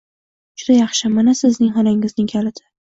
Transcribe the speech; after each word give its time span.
Juda 0.61 0.79
yaxshi. 0.79 1.13
Mana 1.19 1.37
sizning 1.43 1.73
xonangizning 1.79 2.37
kaliti. 2.37 2.71